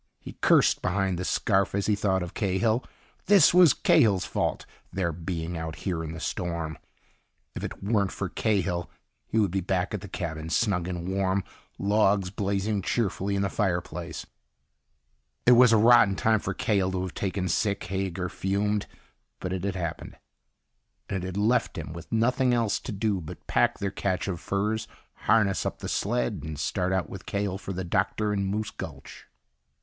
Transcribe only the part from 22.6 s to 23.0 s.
to